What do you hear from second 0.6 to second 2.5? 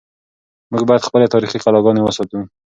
موږ باید خپلې تاریخي کلاګانې وساتو.